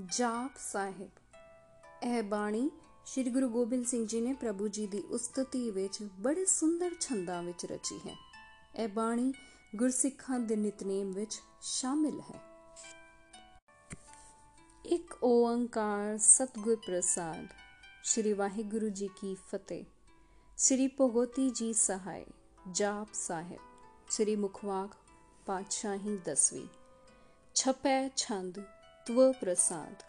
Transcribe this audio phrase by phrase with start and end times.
[0.00, 1.10] ਜਾਪ ਸਾਹਿਬ।
[2.02, 2.70] ਇਹ ਬਾਣੀ
[3.06, 7.66] ਸ੍ਰੀ ਗੁਰੂ ਗੋਬਿੰਦ ਸਿੰਘ ਜੀ ਨੇ ਪ੍ਰਭੂ ਜੀ ਦੀ ਉਸਤਤੀ ਵਿੱਚ ਬੜੇ ਸੁੰਦਰ ਛੰਦਾਂ ਵਿੱਚ
[7.66, 8.16] ਰਚੀ ਹੈ।
[8.76, 9.34] ਇਹ ਬਾਣੀ
[9.76, 12.40] ਗੁਰਸਿੱਖਾਂ ਦੇ ਨਿਤਨੇਮ ਵਿੱਚ ਸ਼ਾਮਿਲ ਹੈ।
[14.84, 17.46] ਇੱਕ ਓੰਕਾਰ ਸਤਗੁਰ ਪ੍ਰਸਾਦ,
[18.04, 19.84] ਸ੍ਰੀ ਵਾਹਿਗੁਰੂ ਜੀ ਕੀ ਫਤਿਹ।
[20.58, 22.24] ਸ੍ਰੀ ਭਗਵਤੀ ਜੀ ਸਹਾਇ,
[22.72, 23.60] ਜਾਪ ਸਾਹਿਬ,
[24.10, 24.96] ਸ੍ਰੀ ਮੁਖਵਾਕ
[25.46, 26.66] ਪਾਤਸ਼ਾਹੀ ਦਸਵੀਂ।
[27.54, 28.58] ਛਪੈ ਛੰਦ
[29.06, 30.02] ਤਵ ਪ੍ਰਸਾਦ।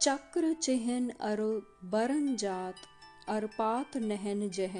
[0.00, 1.40] ਚੱਕਰ ਚਿਹਨ ਅਰ
[1.84, 2.74] ਬਰਨ ਜਾਤ,
[3.38, 4.76] ਅਰ ਪਾਤ ਨਹਿਨ ਜਹ,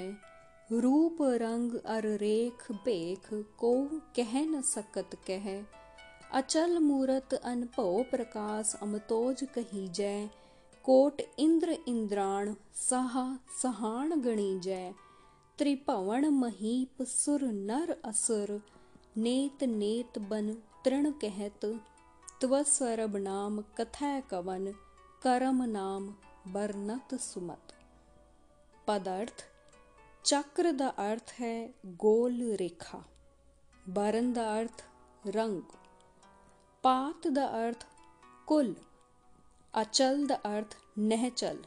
[0.81, 3.73] ਰੂਪ ਰੰਗ ਅਰ ਰੇਖ ਭੇਖ ਕੋ
[4.15, 5.61] ਕਹਿ ਨ ਸਕਤ ਕਹਿ।
[6.39, 10.27] ਅਚਲ ਮੂਰਤ ਅਨਭਉ ਪ੍ਰਕਾਸ਼ ਅਮਤੋਜ ਕਹੀ ਜੈ,
[10.83, 14.93] ਕੋਟ ਇੰਦਰ ਇੰਦਰਾਣ ਸਹਾ ਸਹਾਣ ਗਣੀ ਜੈ।
[15.57, 18.59] ਤ੍ਰਿਭਵਨ ਮਹੀਪ ਸੁਰ ਨਰ ਅਸੁਰ,
[19.17, 21.65] ਨੇਤ ਨੇਤ ਬਨ ਤ੍ਰਿਣ ਕਹਿਤ
[22.41, 24.71] ਤਵਸਵਰਬ ਨਾਮ ਕਥੈ ਕਵਨ
[25.21, 26.13] ਕਰਮ ਨਾਮ
[26.47, 27.73] ਬਰਨਤ ਸੁਮਤ
[28.87, 29.43] ਪਦਾਰਥ
[30.25, 33.01] ਚੱਕਰ ਦਾ ਅਰਥ ਹੈ ਗੋਲ ਰੇਖਾ
[33.89, 34.83] ਬਰਨ ਦਾ ਅਰਥ
[35.35, 35.61] ਰੰਗ
[36.83, 37.85] ਪਾਤ ਦਾ ਅਰਥ
[38.47, 38.73] ਕੁਲ
[39.73, 41.63] ਅਚਲ ਦਾ ਅਰਥ ਨਹਿਚਲ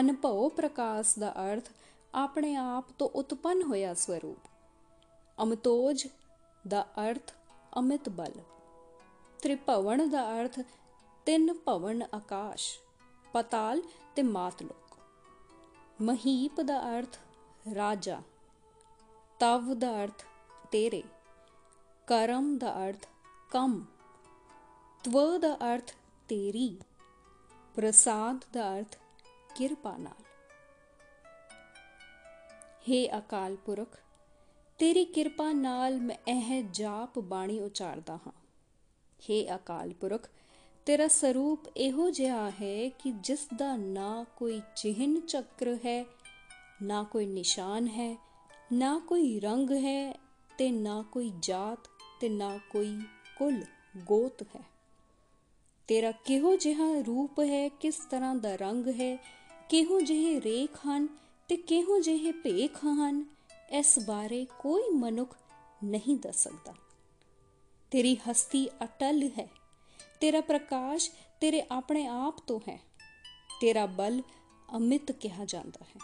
[0.00, 1.70] ਅਨਭਉ ਪ੍ਰਕਾਸ਼ ਦਾ ਅਰਥ
[2.14, 4.48] ਆਪਣੇ ਆਪ ਤੋਂ ਉਤਪੰਨ ਹੋਇਆ ਸਵਰੂਪ
[5.38, 6.06] ਅਮਤੋਜ
[6.68, 7.32] ਦਾ ਅਰਥ
[7.78, 8.32] ਅਮਿਤ ਬਲ
[9.44, 10.60] ਤ੍ਰਿਭਵਨ ਦਾ ਅਰਥ
[11.26, 12.78] ਤਿੰਨ ਭਵਨ ਆਕਾਸ਼,
[13.32, 13.82] ਪਤਾਲ
[14.16, 14.96] ਤੇ ਮਾਤਲੋਕ
[16.02, 17.18] ਮਹੀਪ ਦਾ ਅਰਥ
[17.74, 18.22] ਰਾਜਾ,
[19.40, 20.24] ਤਵ ਦਾ ਅਰਥ
[20.72, 21.02] ਤੇਰੇ,
[22.06, 23.06] ਕਰਮ ਦਾ ਅਰਥ
[23.50, 23.84] ਕੰਮ,
[25.04, 25.94] ਤਵ ਦਾ ਅਰਥ
[26.28, 26.78] ਤੇਰੀ,
[27.74, 28.96] ਪ੍ਰਸਾਦ ਦਾ ਅਰਥ
[29.54, 30.22] ਕਿਰਪਾ ਨਾਲ।
[32.88, 33.98] हे ਅਕਾਲ ਪੁਰਖ,
[34.78, 38.43] ਤੇਰੀ ਕਿਰਪਾ ਨਾਲ ਮੈਂ ਇਹ ਜਾਪ ਬਾਣੀ ਉਚਾਰਦਾ ਹਾਂ।
[39.28, 40.28] हे ਅਕਾਲ ਪੁਰਖ,
[40.86, 46.04] ਤੇਰਾ ਸਰੂਪ ਇਹੋ ਜਿਹਾ ਹੈ ਕਿ ਜਿਸ ਦਾ ਨਾ ਕੋਈ ਚਿਹਨ ਚੱਕਰ ਹੈ,
[46.82, 48.16] ਨਾ ਕੋਈ ਨਿਸ਼ਾਨ ਹੈ,
[48.72, 50.12] ਨਾ ਕੋਈ ਰੰਗ ਹੈ
[50.58, 51.88] ਤੇ ਨਾ ਕੋਈ ਜਾਤ
[52.20, 52.98] ਤੇ ਨਾ ਕੋਈ
[53.38, 53.60] ਕੁਲ
[54.06, 54.64] ਗੋਤ ਹੈ।
[55.88, 59.16] ਤੇਰਾ ਕਿਹੋ ਜਿਹਾ ਰੂਪ ਹੈ, ਕਿਸ ਤਰ੍ਹਾਂ ਦਾ ਰੰਗ ਹੈ,
[59.68, 61.08] ਕਿਹੋ ਜਿਹੇ ਰੇਖ ਹਨ
[61.48, 63.24] ਤੇ ਕਿਹੋ ਜਿਹੇ ਭੇਖ ਹਨ,
[63.70, 65.36] ਇਸ ਬਾਰੇ ਕੋਈ ਮਨੁੱਖ
[65.84, 66.74] ਨਹੀਂ ਦੱਸ ਸਕਦਾ।
[67.94, 69.48] ਤੇਰੀ ਹਸਤੀ ਅਟਲ ਹੈ।
[70.20, 71.10] ਤੇਰਾ ਪ੍ਰਕਾਸ਼
[71.40, 72.80] ਤੇਰੇ ਆਪਣੇ ਆਪ ਤੋਂ ਹੈ।
[73.60, 74.22] ਤੇਰਾ ਬਲ
[74.76, 76.00] ਅਮਿਤ ਕਿਹਾ ਜਾਂਦਾ ਹੈ।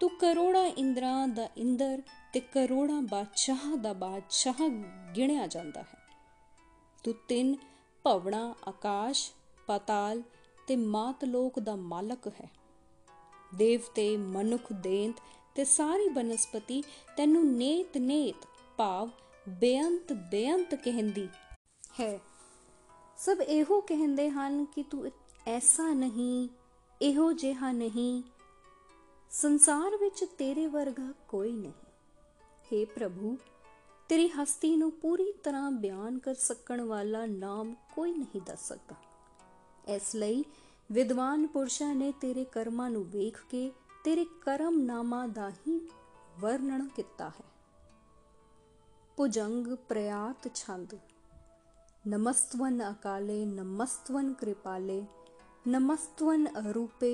[0.00, 2.02] ਤੂੰ ਕਰੋੜਾਂ ਇੰਦਰਾਂ ਦਾ ਇੰਦਰ
[2.32, 4.68] ਤੇ ਕਰੋੜਾਂ ਬਾਦਸ਼ਾਹ ਦਾ ਬਾਦਸ਼ਾਹ
[5.16, 5.98] ਗਿਣਿਆ ਜਾਂਦਾ ਹੈ।
[7.04, 7.56] ਤੂੰ ਤਿੰਨ
[8.04, 9.32] ਭਵਨਾ ਆਕਾਸ਼,
[9.66, 10.22] ਪਤਾਲ
[10.66, 12.50] ਤੇ ਮਾਤਲੋਕ ਦਾ ਮਾਲਕ ਹੈ।
[13.54, 15.22] ਦੇਵਤੇ, ਮਨੁੱਖ, ਦੇਂਤ
[15.54, 16.82] ਤੇ ਸਾਰੀ ਬਨਸਪਤੀ
[17.16, 18.46] ਤੈਨੂੰ ਨੇਤ ਨੇਤ
[18.76, 19.10] ਭਾਵ
[19.48, 21.28] ਬੇਅੰਤ ਬੇਅੰਤ ਕਹਿੰਦੀ।
[22.00, 22.20] ਹੈ।
[23.18, 25.10] ਸਭ ਇਹੋ ਕਹਿੰਦੇ ਹਨ ਕਿ ਤੂੰ
[25.46, 26.48] ਐਸਾ ਨਹੀਂ,
[27.02, 28.22] ਇਹੋ ਜਿਹਾ ਨਹੀਂ।
[29.30, 31.72] ਸੰਸਾਰ ਵਿੱਚ ਤੇਰੇ ਵਰਗਾ ਕੋਈ ਨਹੀਂ।
[32.72, 33.38] हे ਪ੍ਰਭੂ,
[34.08, 38.94] ਤੇਰੀ ਹਸਤੀ ਨੂੰ ਪੂਰੀ ਤਰ੍ਹਾਂ ਬਿਆਨ ਕਰ ਸਕਣ ਵਾਲਾ ਨਾਮ ਕੋਈ ਨਹੀਂ ਦੱਸ ਸਕਦਾ।
[39.94, 40.44] ਇਸ ਲਈ
[40.92, 43.72] ਵਿਦਵਾਨ ਪੁਰਸ਼ਾਂ ਨੇ ਤੇਰੇ ਕਰਮਾਂ ਨੂੰ ਵੇਖ ਕੇ
[44.04, 45.88] ਤੇਰੇ ਕਰਮ ਨਾਮਾ ਦਾ ਹੀ
[46.40, 47.44] ਵਰਣਨ ਕੀਤਾ ਹੈ।
[49.18, 50.94] ਪੁਜੰਗ ਪ੍ਰਯਾਤ ਛੰਦ
[52.04, 55.04] ਨਮਸਤਵਨ ਅਕਾਲੇ ਨਮਸਤਵਨ ਕਿਰਪਾਲੇ
[55.68, 57.10] ਨਮਸਤਵਨ ਅਰੂਪੇ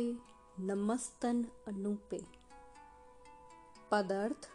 [0.60, 2.20] ਨਮਸਤਨ ਅਨੂਪੇ
[3.90, 4.46] ਪਦਾਰਥ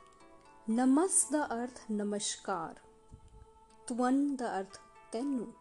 [0.69, 2.79] ਨਮਸ ਦਾ ਅਰਥ ਨਮਸਕਾਰ
[3.87, 4.79] ਤਵਨ ਦਾ ਅਰਥ
[5.11, 5.51] ਤੈਨੂੰ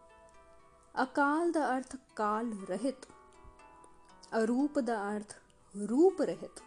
[0.95, 3.07] ਅਕਾਲ ਦਾ ਅਰਥ ਕਾਲ ਰਹਿਤ
[4.37, 5.35] ਅਰੂਪ ਦਾ ਅਰਥ
[5.75, 6.63] ਰੂਪ ਰਹਿਤ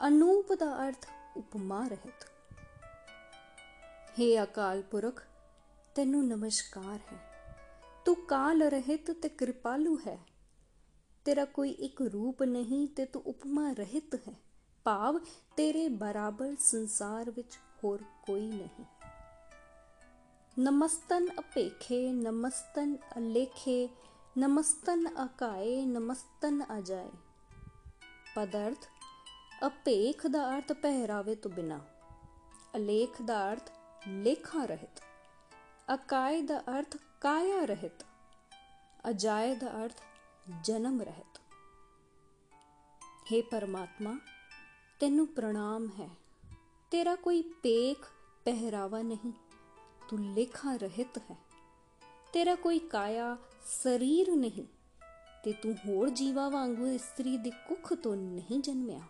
[0.00, 2.29] ਅਨੂਪ ਦਾ ਅਰਥ ਉਪਮਾ ਰਹਿਤ
[4.10, 5.22] हे ਅਕਾਲ ਪੁਰਖ,
[5.94, 7.18] ਤੈਨੂੰ ਨਮਸਕਾਰ ਹੈ।
[8.04, 10.18] ਤੂੰ ਕਾਲ ਰਹਿਤ ਤੇ ਕਿਰਪਾਲੂ ਹੈ।
[11.24, 14.34] ਤੇਰਾ ਕੋਈ ਇੱਕ ਰੂਪ ਨਹੀਂ ਤੇ ਤੂੰ ਉਪਮਾ ਰਹਿਤ ਹੈ।
[14.84, 15.20] ਭਾਵ
[15.56, 18.84] ਤੇਰੇ ਬਰਾਬਰ ਸੰਸਾਰ ਵਿੱਚ ਹੋਰ ਕੋਈ ਨਹੀਂ।
[20.58, 23.88] ਨਮਸਤਨ ਅਪੇਖੇ, ਨਮਸਤਨ ਅਲੇਖੇ,
[24.38, 27.10] ਨਮਸਤਨ ਅਕਾਏ, ਨਮਸਤਨ ਅਜਾਏ।
[28.36, 28.86] ਪਦਾਰਥ,
[29.66, 31.80] ਅਪੇਖ ਦਾ ਅਰਥ ਪਹਿਰਾਵੇ ਤੋਂ ਬਿਨਾ।
[32.76, 33.70] ਅਲੇਖ ਦਾ ਅਰਥ
[34.08, 35.02] ਲੇਖਾ ਰਹਿਤ,
[35.94, 38.04] ਅਕਾਏ ਦਾ ਅਰਥ ਕਾਇਆ ਰਹਿਤ,
[39.10, 40.00] ਅਜਾਏ ਦਾ ਅਰਥ
[40.64, 41.40] ਜਨਮ ਰਹਿਤ।
[43.26, 44.18] हे ਪਰਮਾਤਮਾ,
[45.00, 46.08] ਤੈਨੂੰ ਪ੍ਰਣਾਮ ਹੈ।
[46.90, 48.06] ਤੇਰਾ ਕੋਈ ਪੇਖ
[48.44, 49.32] ਪਹਿਰਾਵਾ ਨਹੀਂ,
[50.08, 51.36] ਤੂੰ ਲੇਖਾ ਰਹਿਤ ਹੈ।
[52.32, 54.66] ਤੇਰਾ ਕੋਈ ਕਾਇਆ ਸਰੀਰ ਨਹੀਂ,
[55.44, 59.02] ਤੇ ਤੂੰ ਹੋਰ ਜੀਵਾ ਵਾਂਗੂ ਇਸਤਰੀ ਦੀ ਕੁੱਖ ਤੋਂ ਨਹੀਂ ਜਨਮਿਆ।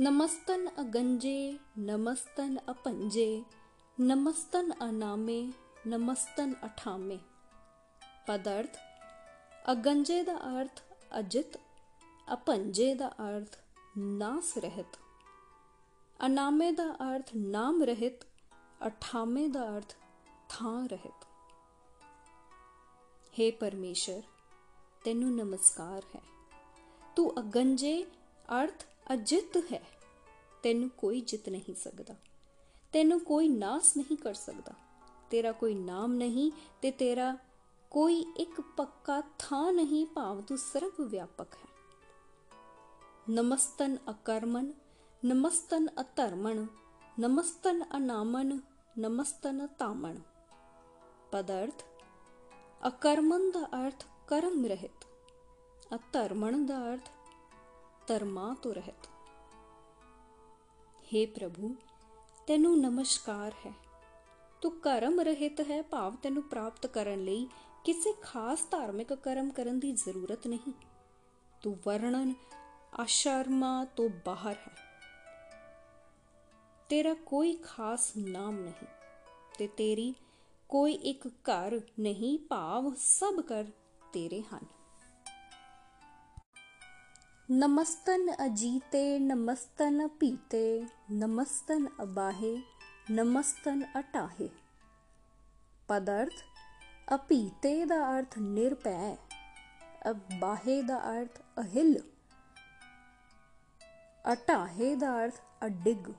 [0.00, 3.42] ਨਮਸਤਨ ਅਗੰਜੇ ਨਮਸਤਨ ਅਪੰਜੇ
[3.98, 5.40] ਨਮਸਤਨ ਅਨਾਮੇ
[5.86, 7.18] ਨਮਸਤਨ ਅਠਾਮੇ
[8.26, 8.78] ਪਦ ਅਰਥ
[9.72, 10.80] ਅਗੰਜੇ ਦਾ ਅਰਥ
[11.18, 11.58] ਅਜਿਤ
[12.28, 13.56] ਅਪੰਜੇ ਦਾ ਅਰਥ
[13.98, 14.96] ਨਾਸ ਰਹਿਤ
[16.20, 18.24] ਅਨਾਮੇ ਦਾ ਅਰਥ ਨਾਮ ਰਹਿਤ
[18.86, 19.94] ਅਠਾਮੇ ਦਾ ਅਰਥ
[20.48, 21.26] ਥਾਂ ਰਹਿਤ
[23.34, 24.22] हे ਪਰਮੇਸ਼ਰ
[25.04, 26.22] ਤੈਨੂੰ ਨਮਸਕਾਰ ਹੈ
[27.16, 28.02] ਤੂੰ ਅਗੰਜੇ
[28.54, 29.82] ਅਰਥ ਅਜਿਤ ਹੈ।
[30.62, 32.14] ਤੈਨੂੰ ਕੋਈ ਜਿੱਤ ਨਹੀਂ ਸਕਦਾ।
[32.92, 34.72] ਤੈਨੂੰ ਕੋਈ ਨਾਸ ਨਹੀਂ ਕਰ ਸਕਦਾ।
[35.30, 36.52] ਤੇਰਾ ਕੋਈ ਨਾਮ ਨਹੀਂ
[36.82, 37.36] ਤੇ ਤੇਰਾ
[37.90, 41.70] ਕੋਈ ਇੱਕ ਪੱਕਾ ਥਾਂ ਨਹੀਂ ਭਾਵ ਤੂੰ ਸਰਵ ਵਿਆਪਕ ਹੈ।
[43.30, 44.72] ਨਮਸਤਨ ਅਕਰਮਨ,
[45.24, 46.66] ਨਮਸਤਨ ਅਧਰਮਨ,
[47.20, 48.60] ਨਮਸਤਨ ਅਨਾਮਨ,
[48.98, 50.20] ਨਮਸਤਨ ਤਾਮਨ
[51.32, 51.84] ਪਦਰਥ,
[52.88, 55.06] ਅਕਰਮਨ ਦਾ ਅਰਥ ਕਰਮ ਰਹਿਤ,
[55.94, 57.08] ਅਧਰਮਨ ਦਾ ਅਰਥ
[58.10, 59.08] ਧਰਮਾਂ ਤੋਂ ਰਹਿਤ
[61.06, 61.76] हे ਪ੍ਰਭੂ,
[62.46, 63.72] ਤੈਨੂੰ ਨਮਸਕਾਰ ਹੈ।
[64.60, 67.48] ਤੂੰ ਕਰਮ ਰਹਿਤ ਹੈ, ਭਾਵ ਤੈਨੂੰ ਪ੍ਰਾਪਤ ਕਰਨ ਲਈ
[67.84, 70.72] ਕਿਸੇ ਖਾਸ ਧਾਰਮਿਕ ਕਰਮ ਕਰਨ ਦੀ ਜ਼ਰੂਰਤ ਨਹੀਂ।
[71.62, 72.34] ਤੂੰ ਵਰਣਨ,
[73.00, 74.76] ਆਸ਼ਰਮਾ ਤੋਂ ਬਾਹਰ ਹੈ।
[76.88, 78.86] ਤੇਰਾ ਕੋਈ ਖਾਸ ਨਾਮ ਨਹੀਂ
[79.58, 80.14] ਤੇ ਤੇਰੀ
[80.68, 83.64] ਕੋਈ ਇੱਕ ਘਰ ਨਹੀਂ, ਭਾਵ ਸਭ ਕਰ
[84.12, 84.79] ਤੇਰੇ ਹਨ।
[87.50, 92.62] ਨਮਸਤਨ ਅਜੀਤੇ, ਨਮਸਤਨ ਪੀਤੇ ਨਮਸਤਨ ਅਬਾਹੇ,
[93.10, 94.48] ਨਮਸਤਨ ਅਟਾਹੇ।
[95.88, 96.42] ਪਦਰਥ
[97.14, 99.16] ਅਪੀਤੇ ਦਾ ਅਰਥ ਨਿਰਪੈ
[100.10, 101.98] ਅਬਾਹੇ ਦਾ ਅਰਥ ਅਹਿਲ,
[104.32, 106.10] ਅਟਾਹੇ ਦਾ ਅਰਥ ਅਡਿਗ।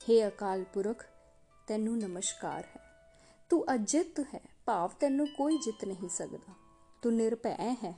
[0.00, 1.04] हे ਅਕਾਲ ਪੁਰਖ,
[1.66, 2.80] ਤੈਨੂੰ ਨਮਸਕਾਰ ਹੈ।
[3.50, 6.54] ਤੂੰ ਅਜਿਤ ਹੈ, ਭਾਵ ਤੈਨੂੰ ਕੋਈ ਜਿੱਤ ਨਹੀਂ ਸਕਦਾ।
[7.02, 7.94] ਤੂੰ ਨਿਰਭੈ ਹੈ।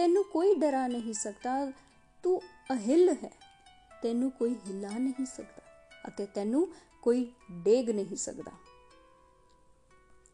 [0.00, 1.72] ਤੈਨੂੰ ਕੋਈ ਡਰਾ ਨਹੀਂ ਸਕਦਾ।
[2.22, 3.30] ਤੂੰ ਅਹਿਲ ਹੈ।
[4.02, 5.62] ਤੈਨੂੰ ਕੋਈ ਹਿਲਾ ਨਹੀਂ ਸਕਦਾ
[6.08, 6.68] ਅਤੇ ਤੈਨੂੰ
[7.02, 8.52] ਕੋਈ ਡੇਗ ਨਹੀਂ ਸਕਦਾ।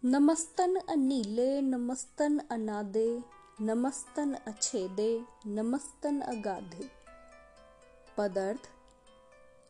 [0.04, 3.20] ਨਮਸਤਨ ਅਨੀਲੇ, ਨਮਸਤਨ ਅਨਾਦੇ,
[3.62, 6.88] ਨਮਸਤਨ ਅਛੇਦੇ, ਨਮਸਤਨ ਅਗਾਧੇ।
[8.16, 8.66] ਪਦਰਥ,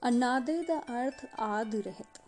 [0.08, 2.20] ਅਨਾਦੇ ਦਾ ਅਰਥ ਆਦ ਰਹਿਤ।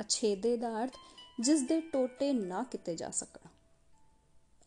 [0.00, 0.96] ਅਛੇਦੇ ਦਾ ਅਰਥ
[1.40, 3.48] ਜਿਸ ਦੇ ਟੋਟੇ ਨਾ ਕੀਤੇ ਜਾ ਸਕਣ।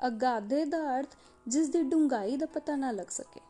[0.07, 1.15] ਅਗਾਧੇ ਦਾ ਅਰਥ
[1.47, 3.41] ਜਿਸ ਦੀ ਡੂੰਘਾਈ ਦਾ ਪਤਾ ਨਾ ਲੱਗ ਸਕੇ।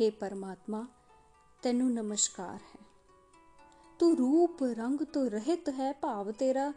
[0.00, 0.86] हे ਪਰਮਾਤਮਾ,
[1.62, 2.86] ਤੈਨੂੰ ਨਮਸਕਾਰ ਹੈ।
[3.98, 6.72] ਤੂੰ ਰੂਪ ਰੰਗ ਤੋਂ ਰਹਿਤ ਹੈ, ਭਾਵ ਤੇਰਾ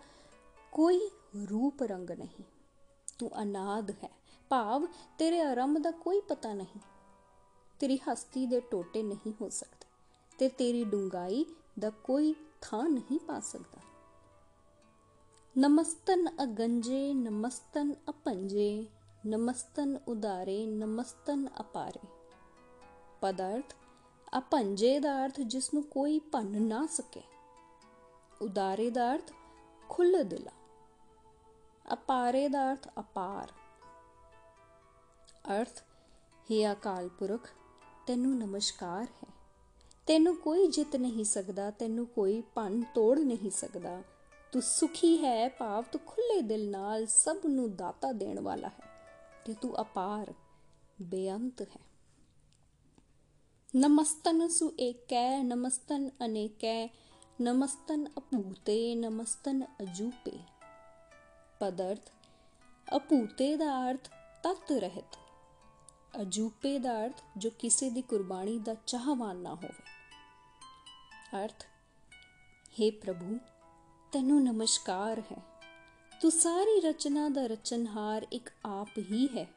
[0.71, 1.09] ਕੋਈ
[1.49, 2.43] ਰੂਪ ਰੰਗ ਨਹੀਂ।
[3.19, 4.11] ਤੂੰ ਅਨਾਦ ਹੈ,
[4.49, 4.87] ਭਾਵ
[5.17, 6.79] ਤੇਰੇ ਆਰੰਭ ਦਾ ਕੋਈ ਪਤਾ ਨਹੀਂ।
[7.79, 9.85] ਤੇਰੀ ਹਸਤੀ ਦੇ ਟੋਟੇ ਨਹੀਂ ਹੋ ਸਕਦੇ
[10.37, 11.45] ਤੇ ਤੇਰੀ ਡੂੰਘਾਈ
[11.79, 13.90] ਦਾ ਕੋਈ ਥਾਂ ਨਹੀਂ ਪਾ ਸਕਦਾ।
[15.57, 18.85] ਨਮਸਤਨ ਅਗੰਜੇ, ਨਮਸਤਨ ਅਪੰਜੇ,
[19.27, 22.07] ਨਮਸਤਨ ਉਦਾਰੇ ਨਮਸਤਨ ਅਪਾਰੇ।
[23.21, 23.73] ਪਦਾਰਥ,
[24.37, 27.21] ਅਪੰਜੇ ਦਾ ਅਰਥ ਜਿਸ ਨੂੰ ਕੋਈ ਭੰਨ ਨਾ ਸਕੇ।
[28.41, 29.31] ਉਦਾਰੇ ਦਾ ਅਰਥ,
[29.89, 30.51] ਖੁੱਲ੍ਹ ਦਿਲਾ।
[31.93, 33.51] ਅਪਾਰੇ ਦਾ ਅਰਥ, ਅਪਾਰ।
[35.61, 35.83] ਅਰਥ,
[36.51, 37.49] ਹੀ ਅਕਾਲ ਪੁਰਖ,
[38.07, 39.33] ਤੈਨੂੰ ਨਮਸਕਾਰ ਹੈ।
[40.07, 44.01] ਤੈਨੂੰ ਕੋਈ ਜਿੱਤ ਨਹੀਂ ਸਕਦਾ, ਤੈਨੂੰ ਕੋਈ ਭੰਨ ਤੋੜ ਨਹੀਂ ਸਕਦਾ।
[44.51, 48.89] ਤੂੰ ਸੁਖੀ ਹੈ ਭਾਵ, ਤੂੰ ਖੁੱਲੇ ਦਿਲ ਨਾਲ ਸਭ ਨੂੰ ਦਾਤਾ ਦੇਣ ਵਾਲਾ ਹੈ,
[49.45, 50.33] ਤੇ ਤੂੰ ਅਪਾਰ,
[51.01, 51.79] ਬੇਅੰਤ ਹੈ।
[53.75, 56.87] ਨਮਸਤਨ ਸੁ ਏਕੈ, ਨਮਸਤਨ ਅਨੇਕੈ,
[57.41, 60.39] ਨਮਸਤਨ ਅਪੂਤੇ ਨਮਸਤਨ ਅਜੂਪੇ।
[61.59, 62.11] ਪਦਰਥ
[62.95, 64.09] ਅਪੂਤੇ ਦਾ ਅਰਥ
[64.43, 65.17] ਤਤ ਰਹਿਤ।
[66.21, 69.83] ਅਜੂਪੇ ਦਾ ਅਰਥ ਜੋ ਕਿਸੇ ਦੀ ਕੁਰਬਾਨੀ ਦਾ ਚਾਹਵਾਨ ਨਾ ਹੋਵੇ।
[71.43, 71.65] ਅਰਥ
[72.79, 73.37] हे ਪ੍ਰਭੂ
[74.11, 75.41] ਤੈਨੂੰ ਨਮਸਕਾਰ ਹੈ।
[76.21, 79.47] ਤੂੰ ਸਾਰੀ ਰਚਨਾ ਦਾ ਰਚਨਹਾਰ ਇੱਕ ਆਪ ਹੀ ਹੈ।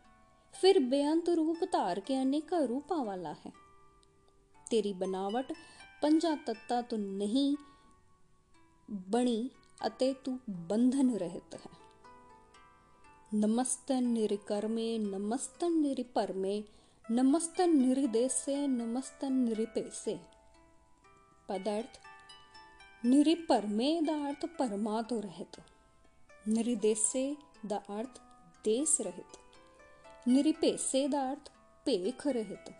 [0.52, 3.52] ਫਿਰ ਬੇਅੰਤ ਰੂਪ ਧਾਰ ਕੇ ਅਨੇਕਾਂ ਰੂਪਾਂ ਵਾਲਾ ਹੈ।
[4.70, 5.52] ਤੇਰੀ ਬਨਾਵਟ
[6.02, 7.56] ਪੰਜਾਂ ਤੱਤਾਂ ਤੋਂ ਨਹੀਂ
[8.90, 9.50] ਬਣੀ
[9.86, 11.70] ਅਤੇ ਤੂੰ ਬੰਧਨ ਰਹਿਤ ਹੈ।
[13.34, 16.62] ਨਮਸਤਨ ਨਿਰਕਰਮੇ ਨਮਸਤਨ ਨਿਰਪਰਮੇ
[17.10, 20.18] ਨਮਸਤਨ ਨਿਰਦੇਸੇ ਨਮਸਤਨ ਨਿਰਪੇਸੇ
[21.48, 21.98] ਪਦਾਰਥ
[23.06, 25.62] ਨਿਰਪਰਮੇ ਦਾ ਅਰਥ ਪਰਮਾ ਤੋਂ ਰਹਿਤ।
[26.48, 28.20] ਨਿਰਦੇਸੇ ਦਾ ਅਰਥ
[28.64, 29.38] ਦੇਸ ਰਹਿਤ।
[30.28, 31.50] ਨਿਰਪੇਸੇ ਦਾ ਅਰਥ
[31.84, 32.70] ਭੇਖ ਰਹਿਤ।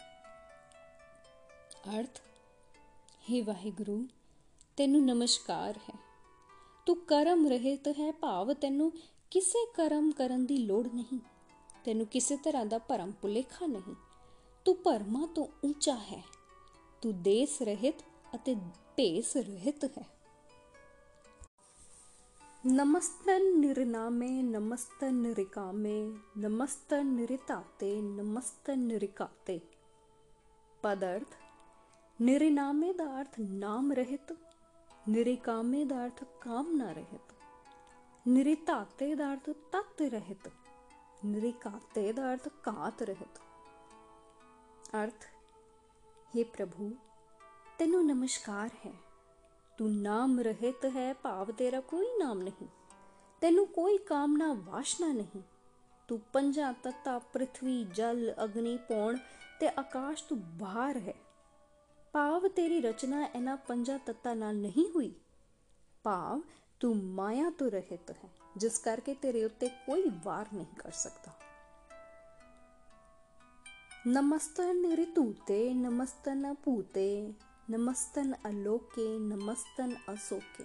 [1.98, 2.20] ਅਰਥ
[3.32, 4.06] हे ਵਾਹਿਗੁਰੂ,
[4.76, 5.98] ਤੈਨੂੰ ਨਮਸਕਾਰ ਹੈ।
[6.86, 8.92] ਤੂੰ ਕਰਮ ਰਹਿਤ ਹੈ ਭਾਵ ਤੈਨੂੰ
[9.30, 11.18] ਕਿਸੇ ਕਰਮ ਕਰਨ ਦੀ ਲੋੜ ਨਹੀਂ।
[11.84, 13.94] ਤੈਨੂੰ ਕਿਸੇ ਤਰ੍ਹਾਂ ਦਾ ਭਰਮ ਭੁਲੇਖਾ ਨਹੀਂ।
[14.64, 16.24] ਤੂੰ ਪਰਮਾ ਤੋਂ ਉੱਚਾ ਹੈ।
[17.02, 17.94] ਤੂੰ ਦੇਸ ਰਹਿਤ
[18.34, 18.54] ਅਤੇ
[18.98, 20.04] ਭੇਸ ਰਹਿਤ ਹੈ
[22.64, 25.96] ਨਮਸਤਨ ਨਿਰਨਾਮੇ ਨਮਸਤਨ ਨਿਰਿਕਾਮੇ
[26.38, 29.58] ਨਮਸਤਨ ਨਿਰਿਤਾਤੇ ਨਮਸਤਨ ਨਿਰਿਕਾਤੇ
[30.82, 31.34] ਪਦਰਥ
[32.18, 34.32] ਨਿਰਨਾਮੇ ਦਾ ਅਰਥ ਨਾਮ ਰਹਿਤ
[35.08, 37.32] ਨਿਰਿਕਾਮੇ ਦਾ ਅਰਥ ਕਾਮਨਾ ਰਹਿਤ
[38.26, 40.48] ਨਿਰਿਤਾਤੇ ਦਾ ਅਰਥ ਤਤ ਰਹਿਤ
[41.24, 43.38] ਨਿਰਿਕਾਤੇ ਦਾ ਅਰਥ ਕਾਤ ਰਹਿਤ
[44.94, 45.26] ਅਰਥ
[46.34, 46.90] हे ਪ੍ਰਭੂ
[47.78, 48.92] ਤੈਨੂੰ ਨਮਸਕਾਰ ਹੈ।
[49.78, 52.68] ਤੂੰ ਨਾਮ ਰਹਿਤ ਹੈ, ਭਾਵ ਤੇਰਾ ਕੋਈ ਨਾਮ ਨਹੀਂ।
[53.40, 55.42] ਤੈਨੂੰ ਕੋਈ ਕਾਮਨਾ, ਵਾਸ਼ਨਾ ਨਹੀਂ।
[56.08, 59.16] ਤੂੰ ਪੰਜਾਂ ਤੱਤਾ, ਪ੍ਰithvi, ਜਲ, ਅਗਨੀ, ਪੌਣ
[59.60, 61.14] ਤੇ ਆਕਾਸ਼ ਤੋਂ ਬਾਹਰ ਹੈ।
[62.12, 65.12] ਭਾਵ ਤੇਰੀ ਰਚਨਾ ਇਹਨਾਂ ਪੰਜਾਂ ਤੱਤਾਂ ਨਾਲ ਨਹੀਂ ਹੋਈ।
[66.02, 66.42] ਭਾਵ
[66.80, 71.32] ਤੂੰ ਮਾਇਆ ਤੋਂ ਰਹਿਤ ਹੈ, ਜਿਸ ਕਰਕੇ ਤੇਰੇ ਉੱਤੇ ਕੋਈ ਵਾਰ ਨਹੀਂ ਕਰ ਸਕਦਾ।
[74.06, 76.54] ਨਮਸਤਨ ਰਿਤੂਤੇ ਨਮਸਤਨ
[77.68, 80.64] ਭੂਤੇ ਨਮਸਤਨ ਅਲੋਕੇ ਨਮਸਤਨ ਅਸੋਕੇ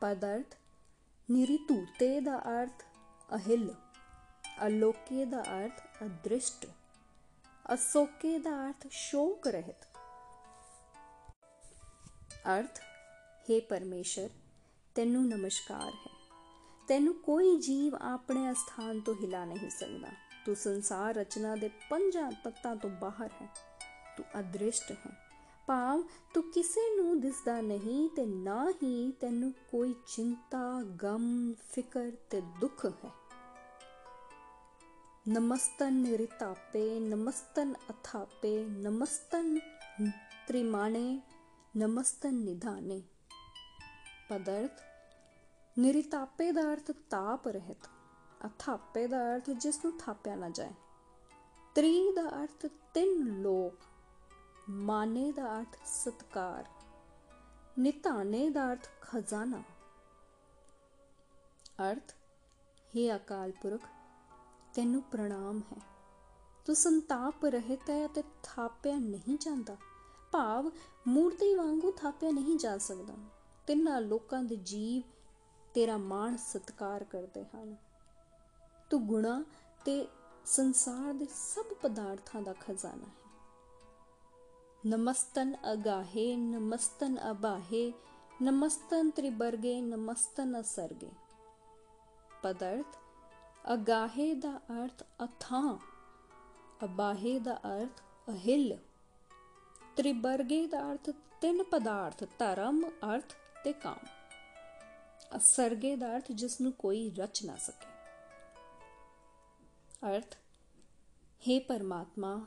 [0.00, 0.54] ਪਦਰਥ
[1.30, 2.84] ਨਿਰਿਤੂਤੇ ਦਾ ਅਰਥ
[3.28, 3.74] ਅਹਿਲ
[4.66, 6.66] ਅਲੋਕੇ ਦਾ ਅਰਥ ਅਦ੍ਰਿਸ਼ਟ
[7.74, 9.84] ਅਸੋਕੇ ਦਾ ਅਰਥ ਸ਼ੋਕ ਰਹਿਤ
[12.48, 12.80] ਅਰਥ
[13.48, 14.28] हे ਪਰਮੇਸ਼ਰ
[14.96, 16.16] ਤੈਨੂੰ ਨਮਸਕਾਰ ਹੈ
[16.88, 20.08] ਤੈਨੂੰ ਕੋਈ ਜੀਵ ਆਪਣੇ ਸਥਾਨ ਤੋਂ ਹਿਲਾ ਨਹੀਂ ਸਕਦਾ
[20.46, 23.48] ਤੂੰ ਸੰਸਾਰ ਰਚਨਾ ਦੇ ਪੰਜਾਂ ਤੱਤਾਂ ਤੋਂ ਬਾਹਰ ਹੈ
[24.16, 25.27] ਤੂੰ ਅਦ੍ਰਿਸ਼ਟ ਹੈ
[25.68, 26.02] ਭਾਵ
[26.34, 32.86] ਤੂੰ ਕਿਸੇ ਨੂੰ ਦਿਸਦਾ ਨਹੀਂ ਤੇ ਨਾ ਹੀ ਤੈਨੂੰ ਕੋਈ ਚਿੰਤਾ, ਗਮ, ਫਿਕਰ ਤੇ ਦੁੱਖ
[33.04, 33.10] ਹੈ।
[35.28, 39.58] ਨਮਸਤਨ ਨਿਰਤਾਪੇ ਨਮਸਤਨ ਅਥਾਪੇ, ਨਮਸਤਨ
[40.48, 41.20] ਤ੍ਰਿਮਾਣੇ,
[41.76, 43.02] ਨਮਸਤਨ ਨਿਧਾਨੇ।
[44.30, 44.80] ਪਦਰਥ,
[45.78, 47.88] ਨਿਰਤਾਪੇ ਦਾ ਅਰਥ ਤਾਪ ਰਹਿਤ,
[48.46, 50.72] ਅਥਾਪੇ ਦਾ ਅਰਥ ਜਿਸ ਨੂੰ ਥਾਪਿਆ ਨਾ ਜਾਏ।
[51.74, 53.84] ਤ੍ਰੀ ਦਾ ਅਰਥ ਤਿੰਨ ਲੋਕ
[54.70, 56.64] ਮਾਨੇ ਦਾ ਅਰਥ ਸਤਕਾਰ,
[57.78, 59.62] ਨਿਤਾਨੇ ਦਾ ਅਰਥ ਖਜ਼ਾਨਾ।
[61.90, 62.14] ਅਰਥ
[62.96, 63.80] हे ਅਕਾਲ ਪੁਰਖ,
[64.74, 65.82] ਤੈਨੂੰ ਪ੍ਰਣਾਮ ਹੈ।
[66.66, 69.76] ਤੂੰ ਸੰਤਾਪ ਰਹਿਤ ਹੈ ਅਤੇ ਥਾਪਿਆ ਨਹੀਂ ਜਾਂਦਾ।
[70.32, 70.70] ਭਾਵ,
[71.08, 73.14] ਮੂਰਤੀ ਵਾਂਗੂ ਥਾਪਿਆ ਨਹੀਂ ਜਾ ਸਕਦਾ।
[73.66, 75.02] ਤਿੰਨਾਂ ਲੋਕਾਂ ਦੇ ਜੀਵ
[75.74, 77.76] ਤੇਰਾ ਮਾਣ ਸਤਕਾਰ ਕਰਦੇ ਹਨ।
[78.90, 79.44] ਤੂੰ ਗੁਣਾ
[79.84, 80.08] ਤੇ
[80.46, 83.17] ਸੰਸਾਰ ਦੇ ਸਭ ਪਦਾਰਥਾਂ ਦਾ ਖਜ਼ਾਨਾ ਹੈ।
[84.86, 87.92] ਨਮਸਤਨ ਅਗਾਹੇ, ਨਮਸਤਨ ਅਬਾਹੇ,
[88.42, 91.10] ਨਮਸਤਨ ਤ੍ਰਿਬਰਗੇ, ਨਮਸਤਨ ਅਸਰਗੇ।
[92.42, 92.96] ਪਦਾਰਥ
[93.72, 95.78] ਅਗਾਹੇ ਦਾ ਅਰਥ ਅਥਾਂ,
[96.84, 98.78] ਅਬਾਹੇ ਦਾ ਅਰਥ ਅਹਿਲ।
[99.96, 104.06] ਤ੍ਰਿਬਰਗੇ ਦਾ ਅਰਥ ਤਿੰਨ ਪਦਾਰਥ, ਧਰਮ, ਅਰਥ ਤੇ ਕਾਮ।
[105.36, 107.86] ਅਸਰਗੇ ਦਾ ਅਰਥ ਜਿਸ ਨੂੰ ਕੋਈ ਰਚ ਨਾ ਸਕੇ।
[110.16, 110.36] ਅਰਥ
[111.42, 112.46] हे ਪਰਮਾਤਮਾ,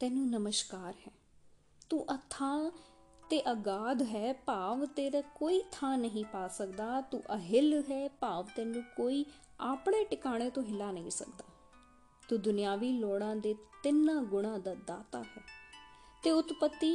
[0.00, 1.23] ਤੈਨੂੰ ਨਮਸਕਾਰ ਹੈ।
[1.94, 2.70] ਤੂੰ ਅਥਾਂ
[3.30, 8.82] ਤੇ ਅਗਾਧ ਹੈ, ਭਾਵ ਤੇਰਾ ਕੋਈ ਥਾਂ ਨਹੀਂ ਪਾ ਸਕਦਾ। ਤੂੰ ਅਹਿਲ ਹੈ, ਭਾਵ ਤੈਨੂੰ
[8.96, 9.24] ਕੋਈ
[9.60, 11.44] ਆਪਣੇ ਟਿਕਾਣੇ ਤੋਂ ਹਿਲਾ ਨਹੀਂ ਸਕਦਾ।
[12.28, 15.44] ਤੂੰ ਦੁਨਿਆਵੀ ਲੋੜਾਂ ਦੇ ਤਿੰਨਾਂ ਗੁਣਾਂ ਦਾ ਦਾਤਾ ਹੈ
[16.24, 16.92] ਤੇ ਉਤਪਤੀ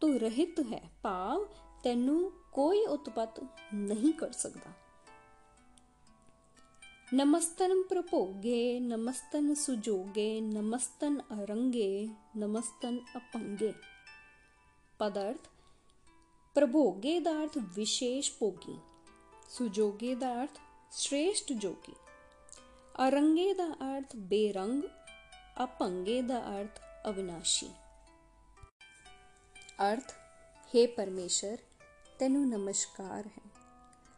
[0.00, 1.46] ਤੂੰ ਰਹਿਤ ਹੈ, ਭਾਵ
[1.84, 3.40] ਤੈਨੂੰ ਕੋਈ ਉਤਪਤ
[3.74, 4.72] ਨਹੀਂ ਕਰ ਸਕਦਾ।
[7.14, 13.72] ਨਮਸਤਨ ਪ੍ਰਭੋਗੇ, ਨਮਸਤਨ ਸੁਜੋਗੇ, ਨਮਸਤਨ ਅਰੰਗੇ, ਨਮਸਤਨ ਅਪੰਗੇ।
[14.98, 15.48] ਪਦਾਰਥ,
[16.54, 18.78] ਪ੍ਰਭੋਗੇ ਦਾ ਅਰਥ ਵਿਸ਼ੇਸ਼ ਭੋਗੀ,
[19.48, 20.58] ਸੁਜੋਗੇ ਦਾ ਅਰਥ
[20.90, 21.94] ਸ੍ਰੇਸ਼ਟ ਜੋਗੀ,
[23.08, 24.82] ਅਰੰਗੇ ਦਾ ਅਰਥ ਬੇਰੰਗ
[25.64, 27.70] ਅਪੰਗੇ ਦਾ ਅਰਥ ਅਵਿਨਾਸ਼ੀ।
[29.92, 30.12] ਅਰਥ
[30.72, 31.56] हे ਪਰਮੇਸ਼ਰ,
[32.18, 33.46] ਤੈਨੂੰ ਨਮਸਕਾਰ ਹੈ।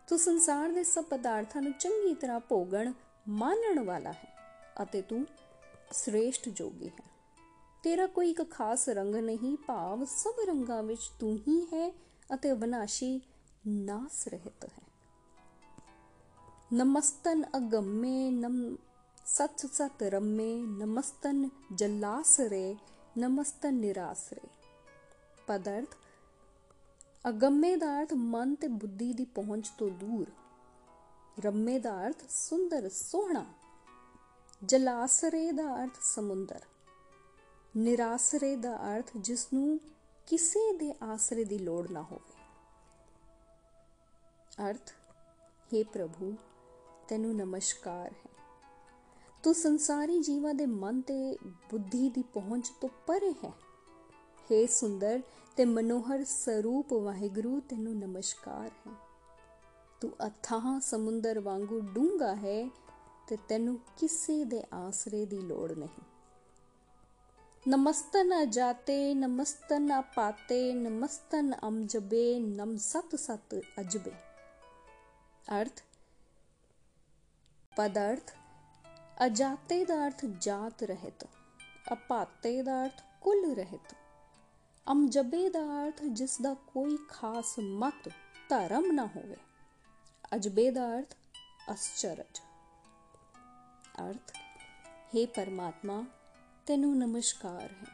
[0.08, 2.92] ਤੂੰ ਸੰਸਾਰ ਦੇ ਸਭ ਪਦਾਰਥਾਂ ਨੂੰ ਚੰਗੀ ਤਰ੍ਹਾਂ ਭੋਗਣ,
[3.28, 4.34] ਮਾਨਣ ਵਾਲਾ ਹੈ
[4.82, 5.26] ਅਤੇ ਤੂੰ
[5.92, 7.09] ਸ੍ਰੇਸ਼ਟ ਜੋਗੀ ਹੈ।
[7.82, 11.92] ਤੇਰਾ ਕੋਈ ਇੱਕ ਖਾਸ ਰੰਗ ਨਹੀਂ, ਭਾਵ ਸਭ ਰੰਗਾਂ ਵਿੱਚ ਤੂੰ ਹੀ ਹੈ
[12.34, 13.20] ਅਤੇ ਅਵਿਨਾਸ਼ੀ
[13.66, 14.82] ਨਾਸ ਰਹਿਤ ਹੈ।
[16.72, 18.76] ਨਮਸਤਨ ਅਗੰਮੇ, ਨਮ
[19.26, 22.76] ਸਤ ਸਤ ਰਮੇ, ਨਮਸਤਨ ਜਲਾਸਰੇ
[23.18, 24.48] ਨਮਸਤਨ ਨਿਰਾਸਰੇ
[25.46, 25.94] ਪਦਰਥ,
[27.28, 30.26] ਅਗੰਮੇ ਦਾ ਅਰਥ ਮਨ ਤੇ ਬੁੱਧੀ ਦੀ ਪਹੁੰਚ ਤੋਂ ਦੂਰ।
[31.40, 33.44] ਰਮੇ ਦਾ ਅਰਥ ਸੁੰਦਰ, ਸੋਹਣਾ।
[34.64, 36.60] ਜਲਾਸਰੇ ਦਾ ਅਰਥ ਸਮੁੰਦਰ।
[37.76, 39.80] ਨਿਰਾਸਰੇ ਦਾ ਅਰਥ ਜਿਸ ਨੂੰ
[40.26, 42.32] ਕਿਸੇ ਦੇ ਆਸਰੇ ਦੀ ਲੋੜ ਨਾ ਹੋਵੇ।
[44.70, 44.90] ਅਰਥ
[45.74, 46.34] हे ਪ੍ਰਭੂ,
[47.08, 48.30] ਤੈਨੂੰ ਨਮਸਕਾਰ ਹੈ।
[49.42, 53.52] ਤੂੰ ਸੰਸਾਰੀ ਜੀਵਾਂ ਦੇ ਮਨ ਤੇ ਬੁੱਧੀ ਦੀ ਪਹੁੰਚ ਤੋਂ ਪਰੇ ਹੈ।
[54.52, 55.20] हे ਸੁੰਦਰ
[55.56, 58.92] ਤੇ ਮਨੋਹਰ ਸਰੂਪ ਵਾਹਿਗੁਰੂ, ਤੈਨੂੰ ਨਮਸਕਾਰ ਹੈ।
[60.00, 62.70] ਤੂੰ ਅਥਾਹ ਸਮੁੰਦਰ ਵਾਂਗੂ ਡੂੰਗਾ ਹੈ
[63.28, 66.02] ਤੇ ਤੈਨੂੰ ਕਿਸੇ ਦੇ ਆਸਰੇ ਦੀ ਲੋੜ ਨਹੀਂ।
[67.66, 74.12] ਨਮਸਤਨ ਅਜਾਤੇ ਨਮਸਤਨ ਆਪਾਤੇ ਨਮਸਤਨ ਅਮਜਬੇ ਨਮ ਸਤ ਸਤ ਅਜਬੇ।
[75.60, 75.82] ਅਰਥ
[77.72, 78.30] ਪਦਾਰਥ
[79.26, 81.24] ਅਜਾਤੇ ਦਾ ਅਰਥ ਜਾਤ ਰਹਿਤ,
[81.92, 83.94] ਅਪਾਤੇ ਦਾ ਅਰਥ ਕੁੱਲ ਰਹਿਤ
[84.86, 88.08] ਅਮਜਬੇ ਦਾ ਅਰਥ ਜਿਸ ਦਾ ਕੋਈ ਖਾਸ ਮਤ
[88.48, 89.36] ਧਰਮ ਨਾ ਹੋਵੇ,
[90.34, 91.14] ਅਜਬੇ ਦਾ ਅਰਥ
[91.72, 92.40] ਅਸਚਰਜ।
[94.00, 94.32] ਅਰਥ
[95.12, 96.04] हे ਪਰਮਾਤਮਾ
[96.70, 97.86] ਤੈਨੂੰ ਨਮਸਕਾਰ ਹੈ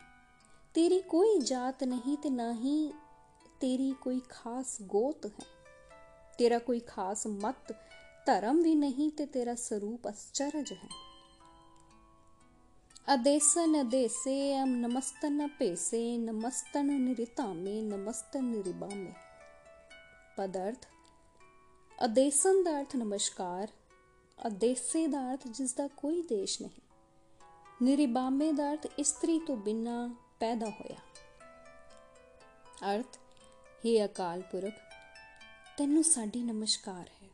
[0.75, 2.93] ਤੇਰੀ ਕੋਈ ਜਾਤ ਨਹੀਂ ਤੇ ਨਾ ਹੀ
[3.61, 5.45] ਤੇਰੀ ਕੋਈ ਖਾਸ ਗੋਤ ਹੈ
[6.39, 7.73] ਤੇਰਾ ਕੋਈ ਖਾਸ ਮਤ
[8.27, 10.89] ਧਰਮ ਵੀ ਨਹੀਂ ਤੇ ਤੇਰਾ ਸਰੂਪ ਅਸਚਰਜ ਹੈ
[13.15, 19.13] ਅਦੇਸਨ ਅਦੇਸੇ ਅਮ ਨਮਸਤਨ ਭੇਸੇ ਨਮਸਤਨ ਨਿਰਿਤਾਮੇ ਨਮਸਤਨ ਨਿਰਿਬਾਮੇ
[20.37, 20.87] ਪਦਰਥ
[21.99, 23.73] ਅਦੇਸਨ ਦਾ ਅਰਥ ਨਮਸਕਾਰ
[24.39, 26.86] ਅਦੇਸੇ ਦਾ ਅਰਥ ਜਿਸ ਦਾ ਕੋਈ ਦੇਸ਼ ਨਹੀਂ
[27.83, 30.99] ਨਿਰਿਬਾਮੇ ਦਾ ਅਰਥ ਇਸਤਰੀ ਤੋਂ ਬਿਨਾ ਪੈਦਾ ਹੋਇਆ।
[32.95, 33.17] ਅਰਥ,
[33.85, 34.73] ਹੀ ਅਕਾਲ ਪੁਰਖ,
[35.79, 37.29] ਤੈਨੂੰ ਸਾਡੀ ਨਮਸਕਾਰ ਹੈ।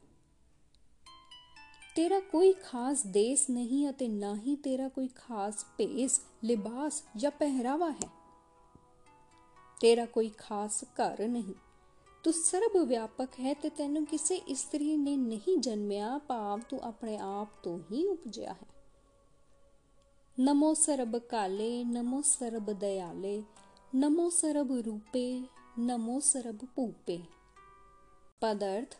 [1.96, 7.90] ਤੇਰਾ ਕੋਈ ਖਾਸ ਦੇਸ ਨਹੀਂ ਅਤੇ ਨਾ ਹੀ ਤੇਰਾ ਕੋਈ ਖਾਸ ਭੇਸ, ਲਿਬਾਸ ਜਾਂ ਪਹਿਰਾਵਾ
[7.90, 8.10] ਹੈ।
[9.80, 11.54] ਤੇਰਾ ਕੋਈ ਖਾਸ ਘਰ ਨਹੀਂ।
[12.24, 17.48] ਤੂੰ ਸਰਬ ਵਿਆਪਕ ਹੈ ਤੇ ਤੈਨੂੰ ਕਿਸੇ ਇਸਤਰੀ ਨੇ ਨਹੀਂ ਜਨਮਿਆ, ਭਾਵ ਤੂੰ ਆਪਣੇ ਆਪ
[17.62, 18.81] ਤੋਂ ਹੀ ਉਪਜਿਆ ਹੈ।
[20.40, 23.42] ਨਮੋ ਸਰਬ ਕਾਲੇ, ਨਮੋ ਸਰਬ ਦਇਆਲੇ,
[23.96, 25.42] ਨਮੋ ਸਰਬ ਰੂਪੇ,
[25.78, 27.22] ਨਮੋ ਸਰਬ ਭੂਪੇ।
[28.40, 28.94] ਪਦਰਥ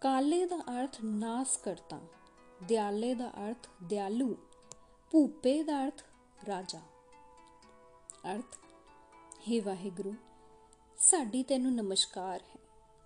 [0.00, 2.00] ਕਾਲੇ ਦਾ ਅਰਥ ਨਾਸ ਕਰਤਾ
[2.62, 4.36] ਦਿਆਲੇ ਦਾ ਅਰਥ ਦਿਆਲੂ,
[5.10, 6.02] ਭੂਪੇ ਦਾ ਅਰਥ
[6.48, 6.80] ਰਾਜਾ।
[8.34, 8.56] ਅਰਥ
[9.48, 10.14] हे ਵਾਹਿਗੁਰੂ,
[10.98, 12.60] ਸਾਡੀ ਤੈਨੂੰ ਨਮਸਕਾਰ ਹੈ।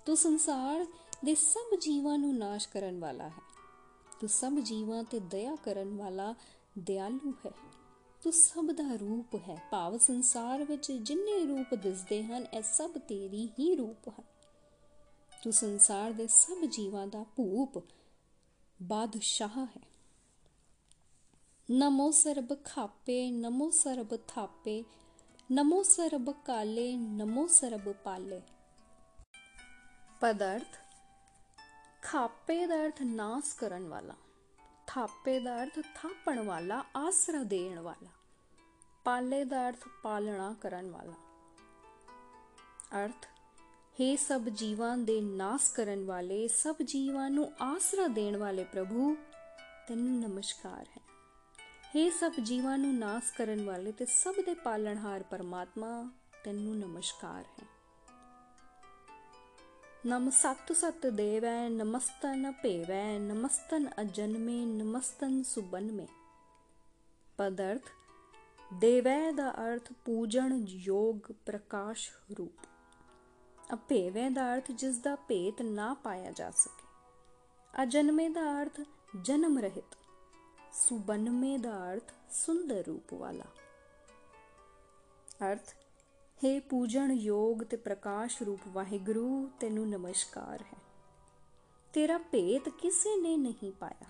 [0.06, 0.86] ਤੂੰ ਸੰਸਾਰ
[1.24, 3.42] ਦੇ ਸਭ ਜੀਵਾਂ ਨੂੰ ਨਾਸ਼ ਕਰਨ ਵਾਲਾ ਹੈ।
[4.20, 6.34] ਤੂੰ ਸਭ ਜੀਵਾਂ ਤੇ ਦਇਆ ਕਰਨ ਵਾਲਾ
[6.78, 7.52] ਦਿਆਲੂ ਹੈ।
[8.22, 13.46] ਤੂੰ ਸਭ ਦਾ ਰੂਪ ਹੈ। ਭਾਵ ਸੰਸਾਰ ਵਿੱਚ ਜਿੰਨੇ ਰੂਪ ਦਿਸਦੇ ਹਨ, ਇਹ ਸਭ ਤੇਰੀ
[13.46, 14.24] ਹੀ ਰੂਪ ਹਨ।
[15.42, 17.84] ਤੂੰ ਸੰਸਾਰ ਦੇ ਸਭ ਜੀਵਾਂ ਦਾ ਭੂਪ,
[18.82, 19.82] ਬਾਦਸ਼ਾਹ ਹੈ।
[21.70, 24.84] ਨਮੋ ਸਰਬ ਖਾਪੇ, ਨਮੋ ਸਰਬ ਥਾਪੇ,
[25.52, 28.40] ਨਮੋ ਸਰਬ ਕਾਲੇ, ਨਮੋ ਸਰਬ ਪਾਲੇ।
[30.20, 30.76] ਪਦਾਰਥ
[32.02, 34.14] ਖਾਪੇ ਦਾ ਅਰਥ ਨਾਸ ਕਰਨ ਵਾਲਾ।
[34.90, 38.08] ਥਾਪੇ ਦਾ ਅਰਥ ਥਾਪਣ ਵਾਲਾ, ਆਸਰਾ ਦੇਣ ਵਾਲਾ,
[39.04, 41.12] ਪਾਲੇ ਦਾ ਅਰਥ ਪਾਲਣਾ ਕਰਨ ਵਾਲਾ।
[43.04, 43.26] ਅਰਥ
[43.98, 49.16] हे ਸਭ ਜੀਵਾਂ ਦੇ ਨਾਸ ਕਰਨ ਵਾਲੇ, ਸਭ ਜੀਵਾਂ ਨੂੰ ਆਸਰਾ ਦੇਣ ਵਾਲੇ ਪ੍ਰਭੂ,
[49.88, 51.02] ਤੈਨੂੰ ਨਮਸਕਾਰ ਹੈ।
[51.96, 56.10] हे ਸਭ ਜੀਵਾਂ ਨੂੰ ਨਾਸ ਕਰਨ ਵਾਲੇ ਤੇ ਸਭ ਦੇ ਪਾਲਣਹਾਰ ਪਰਮਾਤਮਾ,
[56.44, 57.77] ਤੈਨੂੰ ਨਮਸਕਾਰ ਹੈ।
[60.08, 66.06] ਨਮ ਸਤ ਸਤ ਦੇਵੈ ਨਮਸਤਨ ਭੇਵੈ ਨਮਸਤਨ ਅਜਨਮੇ ਨਮਸਤਨ ਸੁਬਨਮੇ
[67.38, 67.90] ਪਦਰਥ
[68.74, 72.66] ਦੇਵੈ ਦਾ ਅਰਥ ਪੂਜਣ ਯੋਗ ਪ੍ਰਕਾਸ਼ ਰੂਪ
[73.74, 78.80] ਅਭੇਵੈ ਦਾ ਅਰਥ ਜਿਸ ਦਾ ਭੇਤ ਨਾ ਪਾਇਆ ਜਾ ਸਕੇ ਅਜਨਮੇ ਦਾ ਅਰਥ
[79.22, 79.96] ਜਨਮ ਰਹਿਤ
[80.72, 83.50] ਸੁਬਨਮੇ ਦਾ ਅਰਥ ਸੁੰਦਰ ਰੂਪ ਵਾਲਾ
[85.42, 85.74] ਅਰਥ
[86.44, 90.78] हे ਪੂਜਣ ਯੋਗ ਤੇ ਪ੍ਰਕਾਸ਼ ਰੂਪ ਵਾਹਿਗੁਰੂ, ਤੈਨੂੰ ਨਮਸਕਾਰ ਹੈ।
[91.92, 94.06] ਤੇਰਾ ਭੇਤ ਕਿਸੇ ਨੇ ਨਹੀਂ ਪਾਇਆ।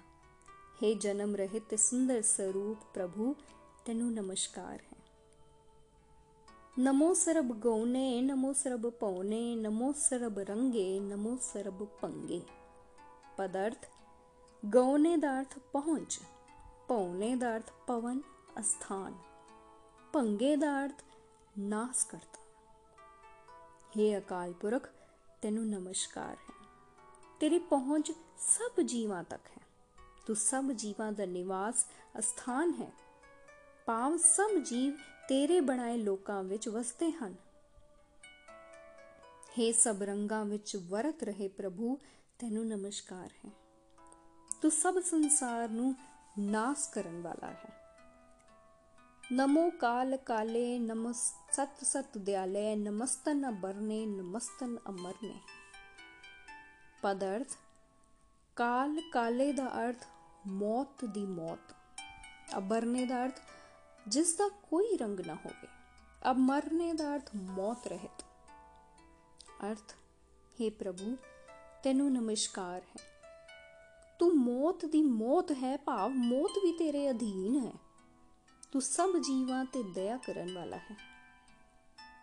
[0.51, 3.35] हे ਜਨਮ ਰਹਿਤ ਤੇ ਸੁੰਦਰ ਸਰੂਪ ਪ੍ਰਭੂ,
[3.85, 4.99] ਤੈਨੂੰ ਨਮਸਕਾਰ ਹੈ।
[6.79, 12.43] ਨਮੋ ਸਰਬ ਗਉਨੇ ਨਮੋ ਸਰਬ ਪਉਨੇ ਨਮੋ ਸਰਬ ਰੰਗੇ, ਨਮੋ ਸਰਬ ਪੰਗੇ।
[13.37, 13.87] ਪਦਰਥ
[14.67, 16.21] ਗਉਨੇ ਦਾ ਅਰਥ ਪਹੁੰਚ
[16.89, 18.21] ਪਉਨੇ ਦਾ ਅਰਥ ਪਵਨ,
[18.61, 19.15] ਅਸਥਾਨ।
[20.13, 21.03] ਪੰਗੇ ਦਾ ਅਰਥ
[21.59, 22.39] ਨਾਸ ਕਰਤਾ।
[23.89, 24.89] हे ਅਕਾਲ ਪੁਰਖ,
[25.43, 26.67] ਤੈਨੂੰ ਨਮਸਕਾਰ ਹੈ।
[27.41, 29.63] ਤੇਰੀ ਪਹੁੰਚ ਸਭ ਜੀਵਾਂ ਤੱਕ ਹੈ।
[30.27, 31.87] ਤੂੰ ਸਭ ਜੀਵਾਂ ਦਾ ਨਿਵਾਸ
[32.19, 32.93] ਅਸਥਾਨ ਹੈ।
[33.87, 34.97] ਪਾਵ ਸਭ ਜੀਵ
[35.29, 37.35] ਤੇਰੇ ਬਣਾਏ ਲੋਕਾਂ ਵਿੱਚ ਵਸਦੇ ਹਨ।
[39.49, 41.99] हे ਸਭ ਰੰਗਾਂ ਵਿੱਚ ਵਰਤ ਰਹੇ ਪ੍ਰਭੂ,
[42.39, 43.51] ਤੈਨੂੰ ਨਮਸਕਾਰ ਹੈ।
[44.63, 45.95] ਤੂੰ ਸਭ ਸੰਸਾਰ ਨੂੰ
[46.39, 47.78] ਨਾਸ ਕਰਨ ਵਾਲਾ ਹੈ।
[49.33, 55.41] ਨਮੋ ਕਾਲ ਕਾਲੇ, ਨਮਸ, ਸਤ ਸਤ ਦਿਆਲੇ, ਨਮਸਤਨ ਅਬਰਨੇ ਨਮਸਤਨ ਅਮਰਨੇ।
[57.03, 57.49] ਪਦਰਥ
[58.57, 60.07] ਕਾਲ ਕਾਲੇ ਦਾ ਅਰਥ
[60.47, 61.75] ਮੌਤ ਦੀ ਮੌਤ।
[62.59, 63.41] ਅਬਰਨੇ ਦਾ ਅਰਥ,
[64.09, 65.69] ਜਿਸ ਦਾ ਕੋਈ ਰੰਗ ਨਾ ਹੋਵੇ।
[66.31, 68.25] ਅਮਰਨੇ ਦਾ ਅਰਥ ਮੌਤ ਰਹਿਤ।
[69.71, 69.95] ਅਰਥ
[70.61, 71.17] हे ਪ੍ਰਭੂ,
[71.83, 73.29] ਤੈਨੂੰ ਨਮਸਕਾਰ ਹੈ।
[74.19, 77.88] ਤੂੰ ਮੌਤ ਦੀ ਮੌਤ ਹੈ ਭਾਵ, ਮੌਤ ਵੀ ਤੇਰੇ ਅਧੀਨ ਹੈ।
[78.73, 80.97] ਤੂੰ ਸਭ ਜੀਵਾਂ ਤੇ ਦਇਆ ਕਰਨ ਵਾਲਾ ਹੈ।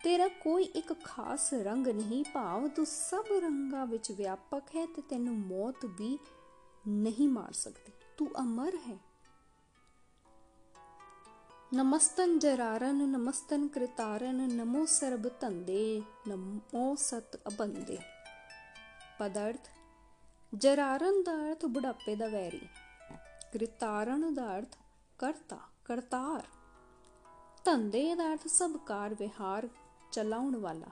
[0.04, 5.36] ਤੇਰਾ ਕੋਈ ਇੱਕ ਖਾਸ ਰੰਗ ਨਹੀਂ, ਭਾਵ ਤੂੰ ਸਭ ਰੰਗਾਂ ਵਿੱਚ ਵਿਆਪਕ ਹੈ ਤੇ ਤੈਨੂੰ
[5.36, 6.20] ਮੌਤ ਵੀ
[6.88, 8.98] ਨਹੀਂ ਮਾਰ ਸਕਦੀ। ਤੂੰ ਅਮਰ ਹੈ।
[11.74, 17.98] ਨਮਸਤਨ ਜਰਾਰਨ ਨਮਸਤਨ ਕ੍ਰਿਤਾਰਨ ਨਮੋ ਸਰਬ ਧੰਦੇ, ਨਮੋ ਸਤ ਅਬੰਦੇ।
[19.20, 19.68] ਪਦਰਥ
[20.56, 22.68] ਜਰਾਰਨ ਦਾ ਅਰਥ ਬੁਢਾਪੇ ਦਾ ਵੈਰੀ।
[23.54, 24.78] ਕ੍ਰਿਤਾਰਨ ਦਾ ਅਰਥ
[25.20, 26.44] ਕਰਤਾ। ਕਰਤਾਰ।
[27.66, 29.70] ਧੰਦੇ ਦਾ ਅਰਥ ਸਭ ਕਾਰ ਵਿਹਾਰ,
[30.12, 30.88] ਚਲਾਉਣ ਵਾਲਾ।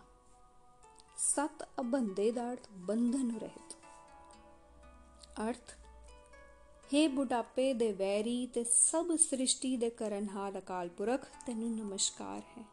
[1.17, 3.75] ਸਤ ਅਬੰਦੇ ਦਾ ਅਰਥ ਬੰਧਨ ਰਹਿਤ।
[5.49, 5.73] ਅਰਥ,
[6.93, 12.65] ਹੇ ਬੁਢਾਪੇ ਦੇ ਵੈਰੀ ਤੇ ਸਭ ਸ੍ਰਿਸ਼ਟੀ ਦੇ ਕਰਨਹਾਰ ਅਕਾਲ ਪੁਰਖ, ਤੈਨੂੰ ਨਮਸਕਾਰ ਹੈ।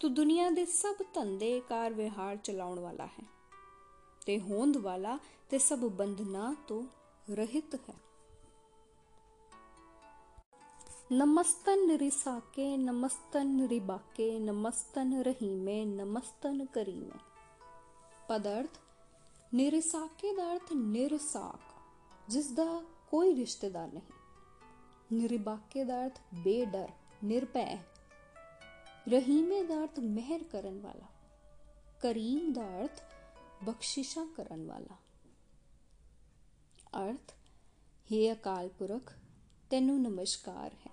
[0.00, 3.24] ਤੂੰ ਦੁਨੀਆ ਦੇ ਸਭ ਧੰਦੇ, ਕਾਰ, ਵਿਹਾਰ ਚਲਾਉਣ ਵਾਲਾ ਹੈ।
[4.26, 5.18] ਤੇ ਹੋਂਦ ਵਾਲਾ
[5.50, 6.82] ਤੇ ਸਭ ਬੰਧਨਾਂ ਤੋਂ
[7.30, 8.11] ਰਹਿਤ ਹੈ।
[11.12, 17.18] ਨਮਸਤਨ ਰਿਸਾਕੇ ਨਮਸਤਨ ਰਿਬਾਕੇ ਨਮਸਤਨ ਰਹੀਮੇ ਨਮਸਤਨ ਕਰੀਮੇ
[18.28, 18.78] ਪਦਰਥ
[19.54, 21.74] ਨਿਰਸਾਕੇ ਦਾ ਅਰਥ ਨਿਰਸਾਕ
[22.28, 22.64] ਜਿਸ ਦਾ
[23.10, 26.88] ਕੋਈ ਰਿਸ਼ਤੇਦਾਰ ਨਹੀਂ ਨਿਰਬਾਕੇ ਦਾ ਅਰਥ ਬੇਡਰ
[27.24, 27.66] ਨਿਰਭੈ
[29.08, 31.06] ਰਹੀਮੇ ਦਾ ਅਰਥ ਮਿਹਰ ਕਰਨ ਵਾਲਾ
[32.00, 33.02] ਕਰੀਮ ਦਾ ਅਰਥ
[33.64, 34.96] ਬਖਸ਼ਿਸ਼ਾਂ ਕਰਨ ਵਾਲਾ
[37.00, 37.34] ਅਰਥ
[38.06, 39.12] हे ਅਕਾਲ ਪੁਰਖ
[39.70, 40.91] ਤੈਨੂੰ ਨਮਸਕਾਰ ਹੈ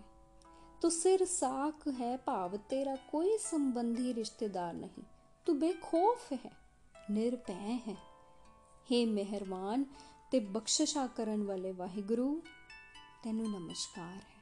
[0.82, 5.04] ਤੂੰ ਸਿਰ ਸਾਖ ਹੈ ਭਾਵ, ਤੇਰਾ ਕੋਈ ਸੰਬੰਧੀ ਰਿਸ਼ਤੇਦਾਰ ਨਹੀਂ।
[5.46, 6.52] ਤੂੰ ਬੇਖੌਫ ਹੈ,
[7.12, 7.96] ਨਿਰਭੈ ਹੈ।
[8.86, 9.86] हे ਮਿਹਰਬਾਨ
[10.32, 12.42] ਤੇ ਬਖਸ਼ਿਸ਼ਾ ਕਰਨ ਵਾਲੇ ਵਾਹਿਗੁਰੂ,
[13.24, 14.39] ਤੈਨੂੰ ਨਮਸਕਾਰ ਹੈ।